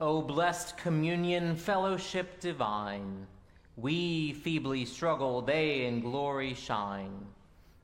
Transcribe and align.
O 0.00 0.22
blessed 0.22 0.76
communion, 0.76 1.56
fellowship 1.56 2.38
divine, 2.38 3.26
we 3.76 4.32
feebly 4.32 4.84
struggle, 4.84 5.42
they 5.42 5.86
in 5.86 6.00
glory 6.00 6.54
shine. 6.54 7.26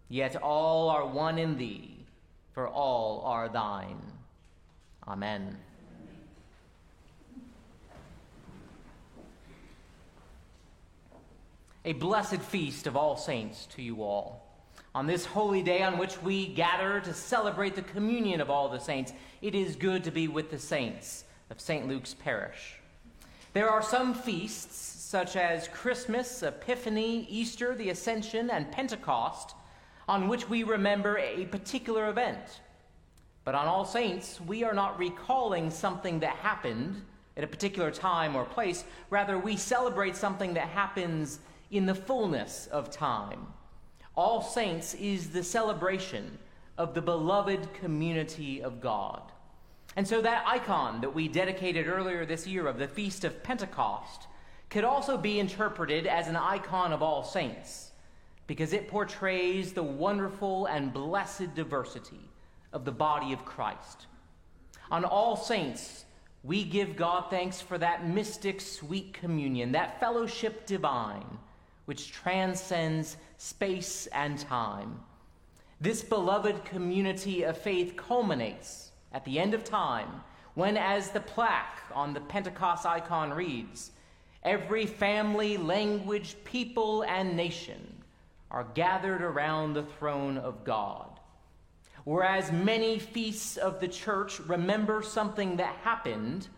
Yet 0.08 0.36
all 0.36 0.90
are 0.90 1.06
one 1.06 1.38
in 1.38 1.56
thee, 1.58 2.06
for 2.52 2.68
all 2.68 3.22
are 3.24 3.48
thine. 3.48 4.00
Amen. 5.08 5.58
A 11.84 11.94
blessed 11.94 12.40
feast 12.40 12.86
of 12.86 12.96
all 12.96 13.16
saints 13.16 13.66
to 13.74 13.82
you 13.82 14.04
all. 14.04 14.40
On 14.94 15.08
this 15.08 15.26
holy 15.26 15.64
day 15.64 15.82
on 15.82 15.98
which 15.98 16.22
we 16.22 16.46
gather 16.46 17.00
to 17.00 17.12
celebrate 17.12 17.74
the 17.74 17.82
communion 17.82 18.40
of 18.40 18.50
all 18.50 18.68
the 18.68 18.78
saints, 18.78 19.12
it 19.42 19.56
is 19.56 19.74
good 19.74 20.04
to 20.04 20.12
be 20.12 20.28
with 20.28 20.52
the 20.52 20.58
saints 20.60 21.23
of 21.50 21.60
St. 21.60 21.88
Luke's 21.88 22.14
parish. 22.14 22.80
There 23.52 23.70
are 23.70 23.82
some 23.82 24.14
feasts, 24.14 24.76
such 24.76 25.36
as 25.36 25.68
Christmas, 25.68 26.42
Epiphany, 26.42 27.26
Easter, 27.30 27.74
the 27.74 27.90
Ascension, 27.90 28.50
and 28.50 28.72
Pentecost, 28.72 29.54
on 30.08 30.28
which 30.28 30.48
we 30.48 30.64
remember 30.64 31.18
a 31.18 31.46
particular 31.46 32.08
event. 32.08 32.60
But 33.44 33.54
on 33.54 33.66
All 33.66 33.84
Saints, 33.84 34.40
we 34.40 34.64
are 34.64 34.74
not 34.74 34.98
recalling 34.98 35.70
something 35.70 36.18
that 36.20 36.36
happened 36.36 37.02
at 37.36 37.44
a 37.44 37.48
particular 37.48 37.90
time 37.90 38.34
or 38.34 38.44
place. 38.44 38.84
Rather, 39.10 39.38
we 39.38 39.56
celebrate 39.56 40.16
something 40.16 40.54
that 40.54 40.68
happens 40.68 41.40
in 41.70 41.86
the 41.86 41.94
fullness 41.94 42.66
of 42.68 42.90
time. 42.90 43.46
All 44.16 44.42
Saints 44.42 44.94
is 44.94 45.30
the 45.30 45.42
celebration 45.42 46.38
of 46.78 46.94
the 46.94 47.02
beloved 47.02 47.72
community 47.74 48.62
of 48.62 48.80
God. 48.80 49.22
And 49.96 50.06
so 50.06 50.20
that 50.22 50.44
icon 50.46 51.00
that 51.00 51.14
we 51.14 51.28
dedicated 51.28 51.86
earlier 51.86 52.26
this 52.26 52.46
year 52.46 52.66
of 52.66 52.78
the 52.78 52.88
Feast 52.88 53.24
of 53.24 53.42
Pentecost 53.42 54.26
could 54.70 54.84
also 54.84 55.16
be 55.16 55.38
interpreted 55.38 56.06
as 56.06 56.26
an 56.26 56.36
icon 56.36 56.92
of 56.92 57.02
all 57.02 57.22
saints 57.22 57.92
because 58.46 58.72
it 58.72 58.88
portrays 58.88 59.72
the 59.72 59.82
wonderful 59.82 60.66
and 60.66 60.92
blessed 60.92 61.54
diversity 61.54 62.28
of 62.72 62.84
the 62.84 62.92
body 62.92 63.32
of 63.32 63.44
Christ. 63.44 64.06
On 64.90 65.04
All 65.04 65.36
Saints, 65.36 66.04
we 66.42 66.62
give 66.62 66.96
God 66.96 67.30
thanks 67.30 67.60
for 67.60 67.78
that 67.78 68.06
mystic 68.06 68.60
sweet 68.60 69.14
communion, 69.14 69.72
that 69.72 69.98
fellowship 69.98 70.66
divine, 70.66 71.38
which 71.86 72.12
transcends 72.12 73.16
space 73.38 74.06
and 74.08 74.38
time. 74.38 75.00
This 75.80 76.02
beloved 76.02 76.64
community 76.64 77.44
of 77.44 77.56
faith 77.56 77.96
culminates 77.96 78.92
at 79.14 79.24
the 79.24 79.38
end 79.38 79.54
of 79.54 79.64
time, 79.64 80.20
when, 80.54 80.76
as 80.76 81.10
the 81.10 81.20
plaque 81.20 81.82
on 81.94 82.12
the 82.12 82.20
Pentecost 82.20 82.84
icon 82.84 83.32
reads, 83.32 83.92
every 84.42 84.84
family, 84.84 85.56
language, 85.56 86.36
people, 86.44 87.02
and 87.04 87.36
nation 87.36 88.02
are 88.50 88.66
gathered 88.74 89.22
around 89.22 89.72
the 89.72 89.84
throne 89.84 90.36
of 90.36 90.64
God. 90.64 91.08
Whereas 92.04 92.52
many 92.52 92.98
feasts 92.98 93.56
of 93.56 93.80
the 93.80 93.88
church 93.88 94.38
remember 94.40 95.02
something 95.02 95.56
that 95.56 95.76
happened, 95.76 96.48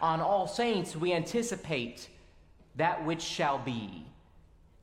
on 0.00 0.20
All 0.20 0.46
Saints 0.46 0.94
we 0.94 1.14
anticipate 1.14 2.10
that 2.76 3.04
which 3.06 3.22
shall 3.22 3.58
be. 3.58 4.04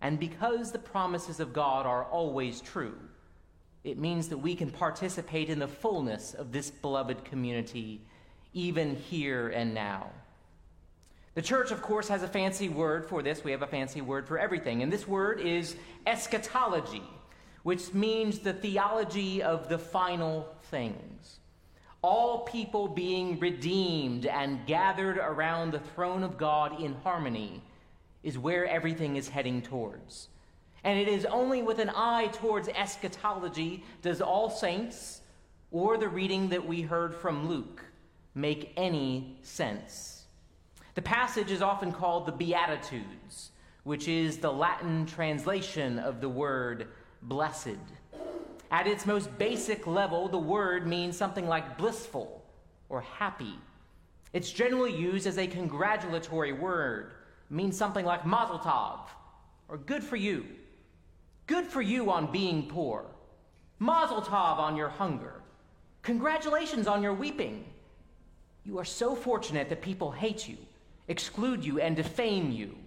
And 0.02 0.20
because 0.20 0.72
the 0.72 0.80
promises 0.80 1.40
of 1.40 1.54
God 1.54 1.86
are 1.86 2.06
always 2.06 2.60
true, 2.62 2.98
it 3.84 3.98
means 3.98 4.30
that 4.30 4.38
we 4.38 4.56
can 4.56 4.70
participate 4.70 5.50
in 5.50 5.60
the 5.60 5.68
fullness 5.68 6.34
of 6.34 6.52
this 6.52 6.70
beloved 6.70 7.26
community, 7.26 8.02
even 8.54 8.96
here 8.96 9.50
and 9.50 9.74
now. 9.74 10.12
The 11.34 11.42
church, 11.42 11.72
of 11.72 11.82
course, 11.82 12.10
has 12.10 12.24
a 12.24 12.28
fancy 12.28 12.68
word 12.68 13.06
for 13.06 13.24
this. 13.24 13.44
We 13.44 13.52
have 13.52 13.62
a 13.62 13.68
fancy 13.68 14.02
word 14.02 14.28
for 14.28 14.38
everything. 14.38 14.84
And 14.84 14.92
this 14.92 15.08
word 15.08 15.40
is 15.40 15.76
eschatology, 16.06 17.04
which 17.64 17.94
means 17.94 18.40
the 18.40 18.54
theology 18.54 19.42
of 19.42 19.70
the 19.70 19.80
final 19.80 20.54
things. 20.64 21.40
All 22.02 22.40
people 22.40 22.88
being 22.88 23.40
redeemed 23.40 24.26
and 24.26 24.66
gathered 24.66 25.18
around 25.18 25.72
the 25.72 25.80
throne 25.80 26.24
of 26.24 26.38
God 26.38 26.82
in 26.82 26.96
harmony 26.96 27.62
is 28.24 28.38
where 28.38 28.66
everything 28.68 29.16
is 29.16 29.30
heading 29.30 29.62
towards. 29.62 30.28
And 30.84 31.00
it 31.00 31.08
is 31.08 31.26
only 31.26 31.62
with 31.62 31.80
an 31.80 31.92
eye 31.96 32.30
towards 32.34 32.68
eschatology 32.70 33.84
does 34.02 34.22
all 34.22 34.50
saints 34.50 35.22
or 35.72 35.98
the 35.98 36.10
reading 36.10 36.50
that 36.50 36.66
we 36.66 36.82
heard 36.82 37.16
from 37.16 37.48
Luke 37.48 37.84
make 38.34 38.74
any 38.78 39.38
sense. 39.42 40.24
The 40.96 41.02
passage 41.02 41.52
is 41.52 41.62
often 41.62 41.92
called 41.92 42.26
the 42.26 42.32
Beatitudes, 42.32 43.52
which 43.84 44.08
is 44.08 44.38
the 44.38 44.52
Latin 44.52 45.06
translation 45.06 46.00
of 46.00 46.20
the 46.20 46.30
word 46.30 46.88
blessed. 47.24 47.78
At 48.72 48.88
its 48.88 49.06
most 49.06 49.38
basic 49.38 49.86
level, 49.86 50.28
the 50.28 50.38
word 50.38 50.88
means 50.88 51.18
something 51.18 51.48
like 51.48 51.78
blissful 51.78 52.44
or 52.90 53.02
happy. 53.02 53.60
It's 54.34 54.52
generally 54.52 54.96
used 54.96 55.28
as 55.28 55.38
a 55.38 55.48
congratulatory 55.48 56.54
word, 56.54 57.12
it 57.50 57.54
means 57.54 57.78
something 57.78 58.06
like 58.06 58.26
mazel 58.26 58.60
tov 58.60 59.02
or 59.68 59.78
good 59.78 60.04
for 60.04 60.16
you. 60.16 60.46
Good 61.52 61.66
for 61.66 61.82
you 61.82 62.10
on 62.12 62.32
being 62.32 62.70
poor. 62.70 63.04
Mazel 63.78 64.22
tov 64.22 64.58
on 64.58 64.78
your 64.78 64.88
hunger. 64.88 65.42
Congratulations 66.02 66.88
on 66.88 67.04
your 67.04 67.14
weeping. 67.14 67.66
You 68.64 68.80
are 68.80 68.86
so 68.86 69.18
fortunate 69.18 69.68
that 69.68 69.82
people 69.82 70.12
hate 70.12 70.48
you, 70.48 70.56
exclude 71.10 71.66
you, 71.66 71.82
and 71.82 71.94
defame 71.94 72.54
you. 72.54 72.78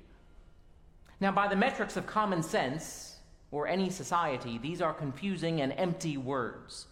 Now, 1.20 1.30
by 1.30 1.46
the 1.46 1.54
metrics 1.54 1.98
of 1.98 2.06
common 2.06 2.42
sense, 2.42 3.16
or 3.50 3.68
any 3.68 3.90
society, 3.90 4.56
these 4.56 4.80
are 4.80 4.94
confusing 4.94 5.60
and 5.60 5.74
empty 5.76 6.16
words. 6.16 6.86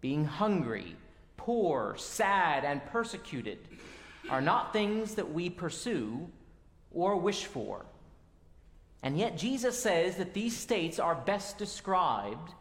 Being 0.00 0.24
hungry, 0.24 0.96
poor, 1.36 1.96
sad, 1.98 2.64
and 2.64 2.82
persecuted 2.86 3.58
are 4.30 4.40
not 4.40 4.72
things 4.72 5.16
that 5.16 5.30
we 5.30 5.50
pursue 5.50 6.30
or 6.90 7.16
wish 7.16 7.44
for. 7.44 7.84
And 9.02 9.16
yet, 9.16 9.38
Jesus 9.38 9.80
says 9.80 10.16
that 10.16 10.34
these 10.34 10.56
states 10.56 10.98
are 10.98 11.14
best 11.14 11.58
described 11.58 12.52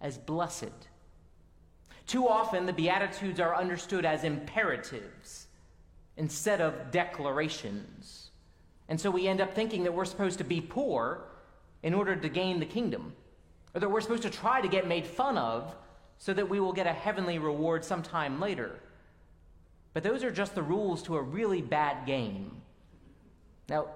as 0.00 0.18
blessed. 0.18 0.88
Too 2.06 2.28
often, 2.28 2.66
the 2.66 2.72
Beatitudes 2.72 3.40
are 3.40 3.56
understood 3.56 4.04
as 4.04 4.22
imperatives 4.22 5.46
instead 6.16 6.60
of 6.60 6.90
declarations. 6.90 8.30
And 8.88 9.00
so 9.00 9.10
we 9.10 9.26
end 9.26 9.40
up 9.40 9.54
thinking 9.54 9.84
that 9.84 9.94
we're 9.94 10.04
supposed 10.04 10.38
to 10.38 10.44
be 10.44 10.60
poor 10.60 11.24
in 11.82 11.94
order 11.94 12.14
to 12.14 12.28
gain 12.28 12.60
the 12.60 12.66
kingdom, 12.66 13.14
or 13.74 13.80
that 13.80 13.88
we're 13.88 14.00
supposed 14.00 14.22
to 14.22 14.30
try 14.30 14.60
to 14.60 14.68
get 14.68 14.86
made 14.86 15.06
fun 15.06 15.36
of 15.36 15.74
so 16.18 16.32
that 16.32 16.48
we 16.48 16.60
will 16.60 16.72
get 16.72 16.86
a 16.86 16.92
heavenly 16.92 17.38
reward 17.38 17.84
sometime 17.84 18.40
later. 18.40 18.78
But 19.92 20.02
those 20.02 20.22
are 20.22 20.30
just 20.30 20.54
the 20.54 20.62
rules 20.62 21.02
to 21.04 21.16
a 21.16 21.22
really 21.22 21.62
bad 21.62 22.06
game. 22.06 22.62
Now, 23.68 23.88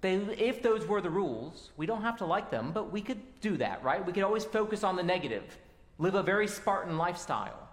they, 0.00 0.14
if 0.14 0.62
those 0.62 0.86
were 0.86 1.00
the 1.00 1.10
rules, 1.10 1.70
we 1.76 1.86
don't 1.86 2.02
have 2.02 2.18
to 2.18 2.26
like 2.26 2.50
them, 2.50 2.72
but 2.72 2.92
we 2.92 3.00
could 3.00 3.20
do 3.40 3.56
that, 3.56 3.82
right? 3.82 4.04
We 4.04 4.12
could 4.12 4.24
always 4.24 4.44
focus 4.44 4.84
on 4.84 4.96
the 4.96 5.02
negative, 5.02 5.58
live 5.98 6.14
a 6.14 6.22
very 6.22 6.48
Spartan 6.48 6.98
lifestyle. 6.98 7.68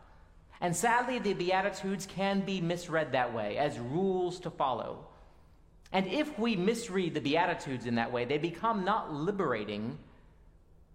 And 0.62 0.76
sadly, 0.76 1.20
the 1.20 1.34
Beatitudes 1.34 2.06
can 2.06 2.42
be 2.42 2.62
misread 2.62 3.12
that 3.12 3.34
way 3.34 3.58
as 3.58 3.78
rules 3.78 4.40
to 4.42 4.50
follow. 4.50 5.06
And 5.92 6.08
if 6.08 6.40
we 6.40 6.56
misread 6.56 7.14
the 7.14 7.22
Beatitudes 7.22 7.86
in 7.86 7.96
that 7.96 8.12
way, 8.12 8.26
they 8.26 8.38
become 8.38 8.86
not 8.86 9.14
liberating, 9.14 9.98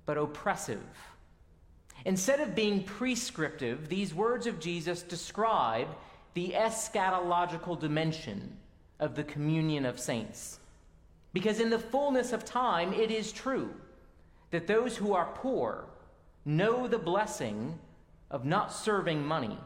but 0.06 0.16
oppressive. 0.16 0.82
Instead 2.04 2.40
of 2.40 2.54
being 2.54 2.82
prescriptive, 2.82 3.88
these 3.88 4.14
words 4.14 4.46
of 4.46 4.58
Jesus 4.58 5.02
describe 5.02 5.88
the 6.34 6.50
eschatological 6.56 7.78
dimension 7.78 8.56
of 8.98 9.14
the 9.14 9.24
communion 9.24 9.84
of 9.84 10.00
saints. 10.00 10.60
Because 11.32 11.60
in 11.60 11.70
the 11.70 11.78
fullness 11.78 12.32
of 12.32 12.44
time, 12.44 12.92
it 12.92 13.10
is 13.10 13.32
true 13.32 13.74
that 14.50 14.66
those 14.66 14.96
who 14.96 15.12
are 15.12 15.30
poor 15.34 15.86
know 16.44 16.88
the 16.88 16.98
blessing 16.98 17.78
of 18.30 18.44
not 18.44 18.72
serving 18.72 19.24
money. 19.24 19.58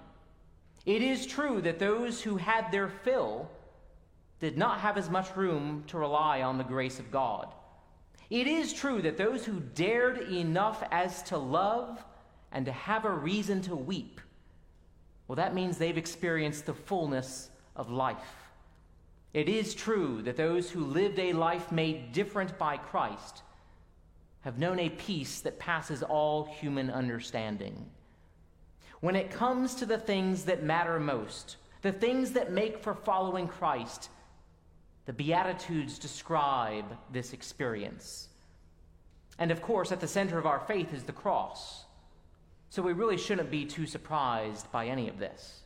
It 0.84 1.02
is 1.02 1.26
true 1.26 1.60
that 1.62 1.78
those 1.78 2.20
who 2.20 2.36
had 2.36 2.70
their 2.72 2.88
fill 2.88 3.48
did 4.40 4.58
not 4.58 4.80
have 4.80 4.98
as 4.98 5.08
much 5.08 5.36
room 5.36 5.84
to 5.86 5.98
rely 5.98 6.42
on 6.42 6.58
the 6.58 6.64
grace 6.64 6.98
of 6.98 7.12
God. 7.12 7.54
It 8.28 8.46
is 8.46 8.72
true 8.72 9.00
that 9.02 9.16
those 9.16 9.44
who 9.44 9.60
dared 9.60 10.32
enough 10.32 10.82
as 10.90 11.22
to 11.24 11.38
love 11.38 12.04
and 12.50 12.66
to 12.66 12.72
have 12.72 13.04
a 13.04 13.10
reason 13.10 13.62
to 13.62 13.76
weep, 13.76 14.20
well, 15.28 15.36
that 15.36 15.54
means 15.54 15.78
they've 15.78 15.96
experienced 15.96 16.66
the 16.66 16.74
fullness 16.74 17.50
of 17.76 17.90
life. 17.90 18.41
It 19.34 19.48
is 19.48 19.74
true 19.74 20.22
that 20.22 20.36
those 20.36 20.70
who 20.70 20.84
lived 20.84 21.18
a 21.18 21.32
life 21.32 21.72
made 21.72 22.12
different 22.12 22.58
by 22.58 22.76
Christ 22.76 23.42
have 24.42 24.58
known 24.58 24.78
a 24.78 24.90
peace 24.90 25.40
that 25.40 25.58
passes 25.58 26.02
all 26.02 26.44
human 26.44 26.90
understanding. 26.90 27.86
When 29.00 29.16
it 29.16 29.30
comes 29.30 29.74
to 29.76 29.86
the 29.86 29.98
things 29.98 30.44
that 30.44 30.62
matter 30.62 31.00
most, 31.00 31.56
the 31.80 31.92
things 31.92 32.32
that 32.32 32.52
make 32.52 32.78
for 32.78 32.94
following 32.94 33.48
Christ, 33.48 34.10
the 35.06 35.12
Beatitudes 35.12 35.98
describe 35.98 36.84
this 37.12 37.32
experience. 37.32 38.28
And 39.38 39.50
of 39.50 39.62
course, 39.62 39.90
at 39.92 40.00
the 40.00 40.06
center 40.06 40.38
of 40.38 40.46
our 40.46 40.60
faith 40.60 40.92
is 40.92 41.04
the 41.04 41.12
cross. 41.12 41.84
So 42.70 42.82
we 42.82 42.92
really 42.92 43.18
shouldn't 43.18 43.50
be 43.50 43.64
too 43.64 43.86
surprised 43.86 44.70
by 44.70 44.86
any 44.86 45.08
of 45.08 45.18
this. 45.18 45.62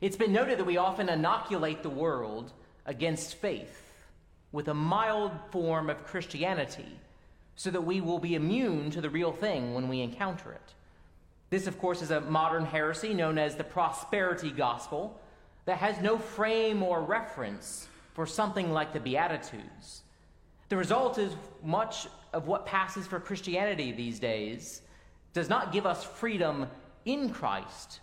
It's 0.00 0.16
been 0.16 0.32
noted 0.32 0.58
that 0.58 0.64
we 0.64 0.76
often 0.76 1.08
inoculate 1.08 1.82
the 1.82 1.90
world 1.90 2.52
against 2.86 3.36
faith 3.36 4.06
with 4.52 4.68
a 4.68 4.74
mild 4.74 5.32
form 5.50 5.90
of 5.90 6.06
Christianity 6.06 6.98
so 7.56 7.70
that 7.70 7.82
we 7.82 8.00
will 8.00 8.18
be 8.18 8.34
immune 8.34 8.90
to 8.92 9.00
the 9.00 9.10
real 9.10 9.32
thing 9.32 9.74
when 9.74 9.88
we 9.88 10.00
encounter 10.00 10.52
it. 10.52 10.74
This, 11.50 11.66
of 11.66 11.78
course, 11.78 12.02
is 12.02 12.10
a 12.10 12.20
modern 12.20 12.64
heresy 12.64 13.14
known 13.14 13.38
as 13.38 13.56
the 13.56 13.64
prosperity 13.64 14.50
gospel 14.50 15.18
that 15.64 15.78
has 15.78 16.00
no 16.00 16.18
frame 16.18 16.82
or 16.82 17.02
reference 17.02 17.88
for 18.14 18.26
something 18.26 18.72
like 18.72 18.92
the 18.92 19.00
Beatitudes. 19.00 20.02
The 20.68 20.76
result 20.76 21.18
is 21.18 21.34
much 21.64 22.06
of 22.32 22.46
what 22.46 22.66
passes 22.66 23.06
for 23.06 23.18
Christianity 23.18 23.92
these 23.92 24.18
days 24.18 24.82
does 25.32 25.48
not 25.48 25.72
give 25.72 25.86
us 25.86 26.04
freedom 26.04 26.66
in 27.04 27.30
Christ, 27.30 28.00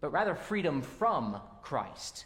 but 0.00 0.12
rather 0.12 0.34
freedom 0.34 0.82
from 0.82 1.40
Christ. 1.62 2.24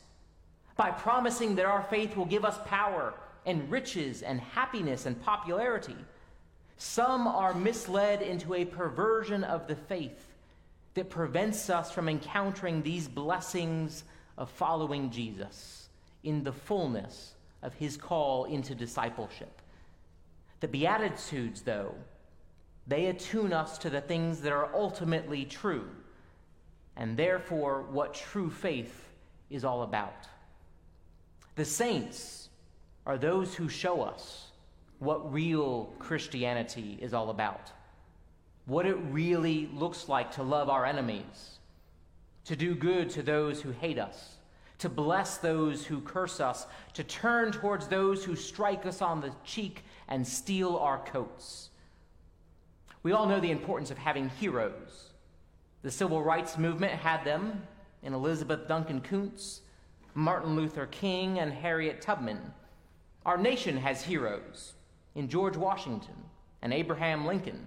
By 0.77 0.91
promising 0.91 1.57
that 1.57 1.67
our 1.67 1.83
faith 1.85 2.17
will 2.17 2.27
give 2.27 2.45
us 2.45 2.59
power 2.67 3.15
and 3.45 3.71
riches 3.71 4.23
and 4.23 4.41
happiness 4.41 5.07
and 5.07 5.21
popularity, 5.23 5.97
some 6.77 7.27
are 7.27 7.55
misled 7.55 8.23
into 8.23 8.55
a 8.55 8.65
perversion 8.65 9.45
of 9.45 9.67
the 9.69 9.77
faith 9.77 10.33
that 10.95 11.11
prevents 11.11 11.71
us 11.71 11.91
from 11.91 12.09
encountering 12.09 12.83
these 12.83 13.09
blessings 13.09 14.05
of 14.37 14.51
following 14.51 15.11
Jesus 15.11 15.89
in 16.23 16.45
the 16.45 16.53
fullness 16.53 17.35
of 17.63 17.75
his 17.75 17.97
call 17.97 18.45
into 18.45 18.75
discipleship. 18.75 19.63
The 20.61 20.69
Beatitudes, 20.69 21.63
though, 21.63 21.95
they 22.87 23.07
attune 23.07 23.53
us 23.53 23.79
to 23.79 23.91
the 23.91 24.01
things 24.01 24.41
that 24.41 24.53
are 24.53 24.75
ultimately 24.75 25.45
true, 25.45 25.89
and 26.97 27.17
therefore 27.17 27.83
what 27.91 28.15
true 28.15 28.51
faith 28.51 29.09
is 29.51 29.65
all 29.65 29.83
about. 29.83 30.27
The 31.55 31.65
saints 31.65 32.49
are 33.07 33.19
those 33.19 33.55
who 33.55 33.69
show 33.69 34.03
us 34.03 34.49
what 34.99 35.33
real 35.33 35.93
Christianity 35.99 36.99
is 37.01 37.13
all 37.13 37.31
about, 37.31 37.73
what 38.67 38.87
it 38.87 38.97
really 39.11 39.69
looks 39.75 40.09
like 40.09 40.31
to 40.33 40.43
love 40.43 40.69
our 40.69 40.87
enemies, 40.87 41.59
to 42.45 42.57
do 42.57 42.75
good 42.75 43.11
to 43.11 43.23
those 43.23 43.61
who 43.61 43.73
hate 43.73 43.99
us, 43.99 44.37
to 44.79 44.89
bless 44.89 45.39
those 45.39 45.85
who 45.85 46.01
curse 46.01 46.41
us, 46.41 46.67
to 46.95 47.05
turn 47.05 47.53
towards 47.53 47.89
those 47.89 48.25
who 48.25 48.37
strike 48.37 48.87
us 48.87 49.03
on 49.03 49.21
the 49.21 49.33
cheek 49.45 49.85
and 50.09 50.27
steal 50.27 50.77
our 50.77 50.99
coats. 50.99 51.71
We 53.03 53.13
all 53.13 53.27
know 53.27 53.41
the 53.41 53.51
importance 53.51 53.91
of 53.91 53.99
having 53.99 54.29
heroes. 54.29 55.12
The 55.83 55.91
civil 55.91 56.23
rights 56.23 56.57
movement 56.57 56.93
had 56.93 57.25
them 57.25 57.63
in 58.03 58.15
Elizabeth 58.15 58.69
Duncan 58.69 59.01
Counts, 59.01 59.63
Martin 60.15 60.55
Luther 60.55 60.87
King, 60.87 61.41
and 61.41 61.53
Harriet 61.53 62.01
Tubman. 62.01 62.53
Our 63.27 63.37
nation 63.37 63.77
has 63.79 64.03
heroes 64.03 64.75
in 65.15 65.29
George 65.29 65.57
Washington 65.57 66.15
and 66.63 66.73
Abraham 66.73 67.27
Lincoln. 67.27 67.67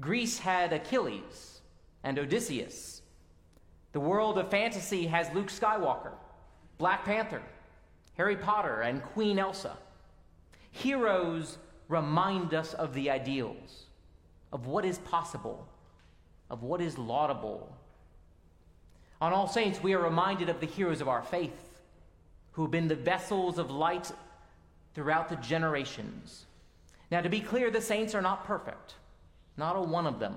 Greece 0.00 0.38
had 0.38 0.72
Achilles 0.72 1.60
and 2.04 2.18
Odysseus. 2.18 3.02
The 3.92 4.00
world 4.00 4.38
of 4.38 4.50
fantasy 4.50 5.06
has 5.06 5.32
Luke 5.34 5.48
Skywalker, 5.48 6.12
Black 6.78 7.04
Panther, 7.04 7.42
Harry 8.16 8.36
Potter, 8.36 8.82
and 8.82 9.02
Queen 9.02 9.38
Elsa. 9.38 9.76
Heroes 10.70 11.58
remind 11.88 12.54
us 12.54 12.74
of 12.74 12.94
the 12.94 13.10
ideals, 13.10 13.86
of 14.52 14.66
what 14.66 14.84
is 14.84 14.98
possible, 14.98 15.68
of 16.54 16.62
what 16.62 16.80
is 16.80 16.96
laudable. 16.96 17.70
On 19.20 19.34
All 19.34 19.46
Saints, 19.46 19.82
we 19.82 19.92
are 19.92 20.02
reminded 20.02 20.48
of 20.48 20.60
the 20.60 20.66
heroes 20.66 21.02
of 21.02 21.08
our 21.08 21.22
faith 21.22 21.82
who 22.52 22.62
have 22.62 22.70
been 22.70 22.88
the 22.88 22.94
vessels 22.94 23.58
of 23.58 23.70
light 23.70 24.10
throughout 24.94 25.28
the 25.28 25.36
generations 25.36 26.46
now, 27.14 27.20
to 27.20 27.28
be 27.28 27.40
clear, 27.40 27.70
the 27.70 27.80
saints 27.80 28.12
are 28.14 28.20
not 28.20 28.44
perfect, 28.44 28.94
not 29.56 29.76
a 29.76 29.80
one 29.80 30.04
of 30.04 30.18
them. 30.18 30.34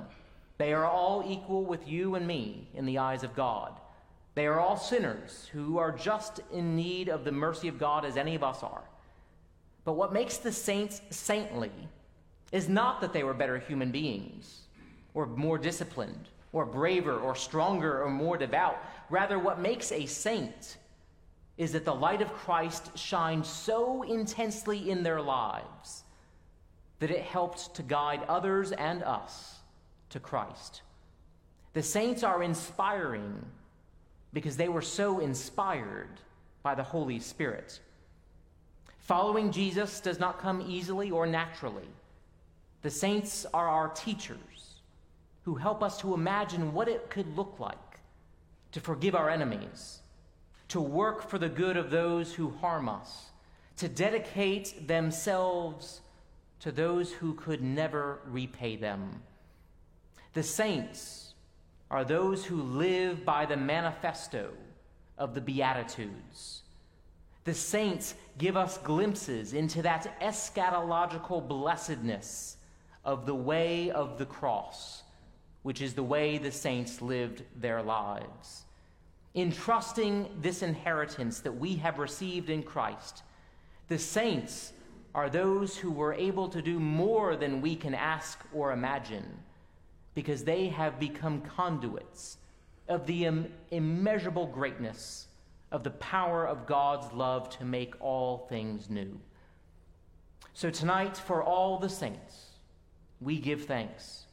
They 0.59 0.73
are 0.73 0.85
all 0.85 1.23
equal 1.27 1.65
with 1.65 1.87
you 1.87 2.13
and 2.13 2.27
me 2.27 2.67
in 2.75 2.85
the 2.85 2.99
eyes 2.99 3.23
of 3.23 3.35
God. 3.35 3.73
They 4.35 4.45
are 4.45 4.59
all 4.59 4.77
sinners 4.77 5.49
who 5.51 5.79
are 5.79 5.91
just 5.91 6.39
in 6.53 6.75
need 6.75 7.09
of 7.09 7.23
the 7.23 7.31
mercy 7.31 7.67
of 7.67 7.79
God 7.79 8.05
as 8.05 8.15
any 8.15 8.35
of 8.35 8.43
us 8.43 8.61
are. 8.61 8.83
But 9.85 9.93
what 9.93 10.13
makes 10.13 10.37
the 10.37 10.51
saints 10.51 11.01
saintly 11.09 11.71
is 12.51 12.69
not 12.69 13.01
that 13.01 13.11
they 13.11 13.23
were 13.23 13.33
better 13.33 13.57
human 13.57 13.89
beings, 13.89 14.66
or 15.17 15.25
more 15.25 15.57
disciplined, 15.57 16.29
or 16.53 16.63
braver, 16.63 17.17
or 17.17 17.33
stronger, 17.33 18.03
or 18.03 18.09
more 18.11 18.37
devout. 18.37 18.77
Rather, 19.09 19.39
what 19.39 19.59
makes 19.59 19.91
a 19.91 20.05
saint 20.05 20.77
is 21.57 21.71
that 21.71 21.85
the 21.85 21.95
light 21.95 22.21
of 22.21 22.31
Christ 22.33 22.95
shines 22.95 23.47
so 23.47 24.03
intensely 24.03 24.91
in 24.91 25.01
their 25.01 25.19
lives 25.19 26.03
that 26.99 27.09
it 27.09 27.23
helped 27.23 27.73
to 27.73 27.81
guide 27.81 28.21
others 28.29 28.71
and 28.73 29.01
us 29.01 29.55
to 30.11 30.19
Christ. 30.19 30.83
The 31.73 31.81
saints 31.81 32.21
are 32.21 32.43
inspiring 32.43 33.43
because 34.33 34.55
they 34.55 34.69
were 34.69 34.83
so 34.83 35.17
inspired 35.17 36.19
by 36.61 36.75
the 36.75 36.83
Holy 36.83 37.19
Spirit. 37.19 37.79
Following 38.99 39.51
Jesus 39.51 39.99
does 39.99 40.19
not 40.19 40.37
come 40.37 40.63
easily 40.69 41.09
or 41.09 41.25
naturally. 41.25 41.89
The 42.83 42.91
saints 42.91 43.47
are 43.51 43.67
our 43.67 43.89
teachers 43.89 44.56
who 45.47 45.55
help 45.55 45.81
us 45.81 45.97
to 45.97 46.13
imagine 46.13 46.73
what 46.73 46.89
it 46.89 47.09
could 47.09 47.38
look 47.38 47.55
like 47.57 48.01
to 48.73 48.81
forgive 48.81 49.15
our 49.15 49.29
enemies, 49.29 50.01
to 50.67 50.81
work 50.81 51.29
for 51.29 51.38
the 51.38 51.47
good 51.47 51.77
of 51.77 51.89
those 51.89 52.33
who 52.33 52.49
harm 52.59 52.89
us, 52.89 53.27
to 53.77 53.88
dedicate 53.88 54.89
themselves 54.89 56.01
to 56.59 56.69
those 56.69 57.13
who 57.13 57.33
could 57.33 57.63
never 57.63 58.19
repay 58.25 58.75
them. 58.75 59.21
The 60.33 60.44
saints 60.44 61.33
are 61.89 62.03
those 62.03 62.43
who 62.43 62.61
live 62.61 63.23
by 63.23 63.45
the 63.45 63.55
manifesto 63.55 64.50
of 65.17 65.33
the 65.33 65.39
Beatitudes. 65.39 66.63
The 67.45 67.53
saints 67.53 68.15
give 68.38 68.57
us 68.57 68.79
glimpses 68.79 69.53
into 69.53 69.81
that 69.83 70.19
eschatological 70.19 71.48
blessedness 71.48 72.57
of 73.05 73.25
the 73.25 73.36
way 73.36 73.91
of 73.91 74.17
the 74.17 74.25
cross, 74.25 75.03
which 75.67 75.81
is 75.81 75.95
the 75.95 76.01
way 76.01 76.38
the 76.38 76.50
saints 76.50 77.01
lived 77.01 77.43
their 77.59 77.83
lives. 77.83 78.63
In 79.33 79.51
trusting 79.51 80.29
this 80.41 80.63
inheritance 80.63 81.41
that 81.41 81.51
we 81.51 81.75
have 81.75 82.00
received 82.00 82.50
in 82.50 82.63
Christ, 82.63 83.24
the 83.89 84.00
saints 84.00 84.71
are 85.13 85.29
those 85.29 85.75
who 85.75 85.91
were 85.91 86.13
able 86.13 86.47
to 86.47 86.62
do 86.62 86.79
more 86.79 87.36
than 87.36 87.59
we 87.59 87.75
can 87.75 87.93
ask 87.93 88.39
or 88.53 88.71
imagine 88.71 89.25
because 90.15 90.45
they 90.45 90.69
have 90.69 91.01
become 91.01 91.41
conduits 91.41 92.38
of 92.88 93.05
the 93.05 93.25
Im- 93.25 93.51
immeasurable 93.69 94.47
greatness 94.47 95.27
of 95.74 95.83
the 95.83 95.91
power 95.91 96.47
of 96.47 96.65
God's 96.65 97.12
love 97.12 97.50
to 97.57 97.65
make 97.65 97.93
all 98.00 98.47
things 98.47 98.89
new. 98.89 99.19
So 100.53 100.69
tonight, 100.69 101.17
for 101.17 101.43
all 101.43 101.77
the 101.77 101.89
saints, 101.89 102.51
we 103.19 103.38
give 103.38 103.65
thanks. 103.65 104.26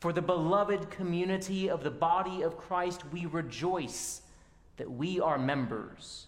For 0.00 0.12
the 0.12 0.22
beloved 0.22 0.90
community 0.90 1.70
of 1.70 1.82
the 1.82 1.90
body 1.90 2.42
of 2.42 2.58
Christ, 2.58 3.02
we 3.12 3.26
rejoice 3.26 4.22
that 4.76 4.90
we 4.90 5.20
are 5.20 5.38
members. 5.38 6.26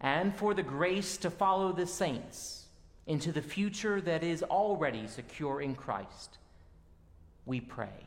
And 0.00 0.34
for 0.36 0.52
the 0.52 0.62
grace 0.62 1.16
to 1.18 1.30
follow 1.30 1.72
the 1.72 1.86
saints, 1.86 2.66
into 3.06 3.32
the 3.32 3.42
future 3.42 4.00
that 4.00 4.22
is 4.22 4.42
already 4.42 5.06
secure 5.06 5.60
in 5.60 5.74
Christ. 5.74 6.38
We 7.44 7.60
pray. 7.60 8.04